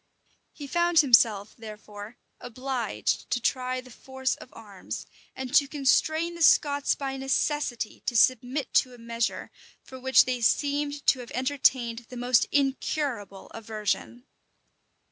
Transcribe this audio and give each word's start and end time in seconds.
He 0.51 0.65
found 0.65 1.01
himself, 1.01 1.55
therefore, 1.55 2.17
obliged 2.39 3.29
to 3.29 3.39
try 3.39 3.81
the 3.81 3.91
force 3.91 4.33
of 4.33 4.49
arms, 4.51 5.05
and 5.35 5.53
to 5.53 5.67
constrain 5.67 6.33
the 6.33 6.41
Scots 6.41 6.95
by 6.95 7.17
necessity 7.17 8.01
to 8.07 8.17
submit 8.17 8.73
to 8.73 8.95
a 8.95 8.97
measure 8.97 9.51
for 9.83 9.99
which 9.99 10.25
they 10.25 10.41
seemed 10.41 11.05
to 11.05 11.19
have 11.19 11.29
entertained 11.35 12.07
the 12.09 12.17
most 12.17 12.47
incurable 12.51 13.51
aversion. 13.53 14.25